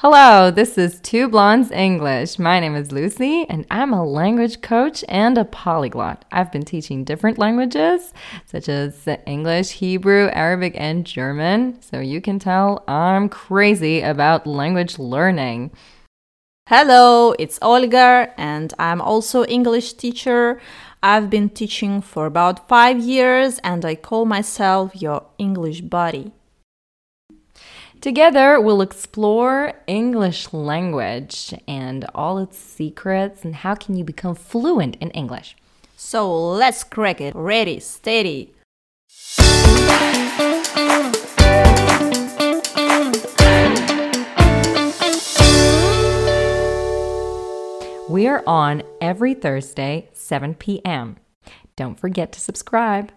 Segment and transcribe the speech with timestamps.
[0.00, 2.38] Hello, this is Two Blondes English.
[2.38, 6.24] My name is Lucy, and I'm a language coach and a polyglot.
[6.30, 8.14] I've been teaching different languages,
[8.46, 15.00] such as English, Hebrew, Arabic, and German, so you can tell I'm crazy about language
[15.00, 15.72] learning.
[16.68, 20.60] Hello, it's Olga, and I'm also English teacher.
[21.02, 26.34] I've been teaching for about five years, and I call myself your English buddy.
[28.00, 34.94] Together, we'll explore English language and all its secrets and how can you become fluent
[35.00, 35.56] in English.
[35.96, 37.34] So let's crack it.
[37.34, 38.54] Ready, steady.
[48.08, 51.16] We are on every Thursday, 7 p.m.
[51.74, 53.10] Don't forget to subscribe.